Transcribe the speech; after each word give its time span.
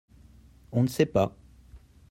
on 0.71 0.81
ne 0.81 0.87
sait 0.87 1.05
pas. 1.05 1.37